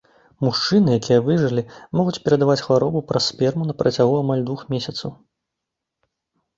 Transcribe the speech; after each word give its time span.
Мужчыны, 0.43 0.95
якія 0.99 1.19
выжылі, 1.27 1.63
могуць 2.01 2.15
перадаваць 2.25 2.57
хваробу 2.69 3.05
праз 3.13 3.23
сперму 3.31 3.63
на 3.71 3.79
працягу 3.85 4.13
амаль 4.27 4.45
двух 4.53 4.61
месяцаў. 4.75 5.19